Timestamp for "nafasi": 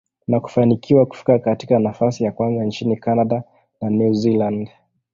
1.79-2.23